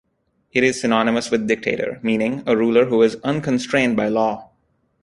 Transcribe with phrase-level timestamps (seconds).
[0.51, 4.49] It is synonymous with 'dictator,' meaning 'A ruler who is unconstrained by law.